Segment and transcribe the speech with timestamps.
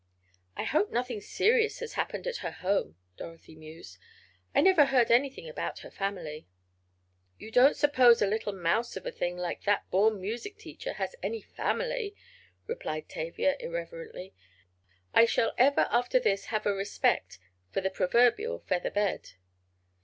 [0.57, 3.99] "I hope nothing serious has happened at her home," Dorothy mused.
[4.55, 6.47] "I never heard anything about her family."
[7.37, 11.15] "You don't suppose a little mouse of a thing, like that born music teacher, has
[11.21, 12.15] any family,"
[12.65, 14.33] replied Tavia irreverently.
[15.13, 17.37] "I shall ever after this have a respect
[17.71, 19.33] for the proverbial feather bed."